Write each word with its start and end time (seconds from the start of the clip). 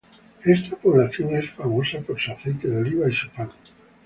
Esta 0.43 0.75
población 0.77 1.35
es 1.35 1.51
famosa 1.51 1.99
por 1.99 2.19
su 2.19 2.31
aceite 2.31 2.67
de 2.67 2.77
oliva 2.77 3.07
y 3.07 3.13
su 3.13 3.29
pan. 3.29 3.51